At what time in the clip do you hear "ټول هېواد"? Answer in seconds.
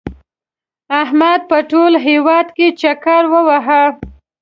1.71-2.47